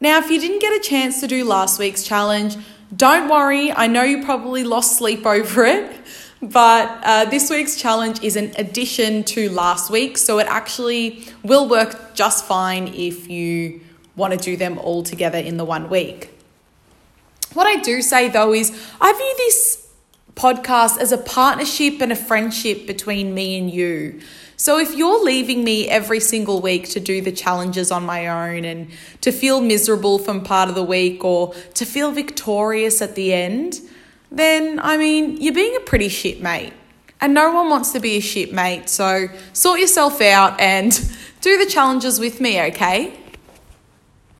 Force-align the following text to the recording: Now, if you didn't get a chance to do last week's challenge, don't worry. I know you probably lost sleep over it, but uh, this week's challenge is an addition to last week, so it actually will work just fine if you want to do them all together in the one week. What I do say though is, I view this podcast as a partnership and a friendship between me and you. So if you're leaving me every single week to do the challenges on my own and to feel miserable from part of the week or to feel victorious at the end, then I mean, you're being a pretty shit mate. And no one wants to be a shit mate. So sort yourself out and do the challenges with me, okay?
Now, 0.00 0.18
if 0.18 0.30
you 0.30 0.40
didn't 0.40 0.60
get 0.60 0.76
a 0.76 0.80
chance 0.80 1.20
to 1.20 1.26
do 1.26 1.44
last 1.44 1.78
week's 1.78 2.02
challenge, 2.02 2.56
don't 2.94 3.28
worry. 3.28 3.72
I 3.72 3.86
know 3.86 4.02
you 4.02 4.24
probably 4.24 4.64
lost 4.64 4.98
sleep 4.98 5.24
over 5.26 5.64
it, 5.64 6.00
but 6.42 7.00
uh, 7.04 7.24
this 7.26 7.50
week's 7.50 7.76
challenge 7.76 8.22
is 8.22 8.36
an 8.36 8.52
addition 8.58 9.24
to 9.24 9.48
last 9.50 9.90
week, 9.90 10.18
so 10.18 10.38
it 10.38 10.46
actually 10.48 11.26
will 11.42 11.68
work 11.68 12.14
just 12.14 12.44
fine 12.44 12.88
if 12.88 13.28
you 13.28 13.80
want 14.16 14.32
to 14.32 14.38
do 14.38 14.56
them 14.56 14.78
all 14.78 15.02
together 15.02 15.38
in 15.38 15.56
the 15.56 15.64
one 15.64 15.88
week. 15.88 16.30
What 17.54 17.66
I 17.66 17.76
do 17.76 18.02
say 18.02 18.28
though 18.28 18.52
is, 18.52 18.70
I 19.00 19.12
view 19.12 19.34
this 19.38 19.83
podcast 20.34 20.98
as 20.98 21.12
a 21.12 21.18
partnership 21.18 22.00
and 22.00 22.10
a 22.10 22.16
friendship 22.16 22.86
between 22.86 23.34
me 23.34 23.58
and 23.58 23.70
you. 23.70 24.20
So 24.56 24.78
if 24.78 24.94
you're 24.96 25.22
leaving 25.22 25.64
me 25.64 25.88
every 25.88 26.20
single 26.20 26.60
week 26.60 26.88
to 26.90 27.00
do 27.00 27.20
the 27.20 27.32
challenges 27.32 27.90
on 27.90 28.04
my 28.04 28.28
own 28.28 28.64
and 28.64 28.90
to 29.20 29.32
feel 29.32 29.60
miserable 29.60 30.18
from 30.18 30.42
part 30.42 30.68
of 30.68 30.74
the 30.74 30.82
week 30.82 31.24
or 31.24 31.54
to 31.74 31.84
feel 31.84 32.12
victorious 32.12 33.02
at 33.02 33.14
the 33.14 33.32
end, 33.32 33.80
then 34.30 34.80
I 34.80 34.96
mean, 34.96 35.40
you're 35.40 35.54
being 35.54 35.76
a 35.76 35.80
pretty 35.80 36.08
shit 36.08 36.40
mate. 36.40 36.72
And 37.20 37.34
no 37.34 37.52
one 37.52 37.70
wants 37.70 37.92
to 37.92 38.00
be 38.00 38.16
a 38.16 38.20
shit 38.20 38.52
mate. 38.52 38.88
So 38.88 39.28
sort 39.52 39.80
yourself 39.80 40.20
out 40.20 40.60
and 40.60 40.92
do 41.40 41.58
the 41.58 41.70
challenges 41.70 42.20
with 42.20 42.40
me, 42.40 42.60
okay? 42.62 43.18